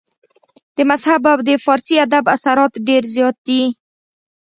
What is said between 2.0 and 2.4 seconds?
ادب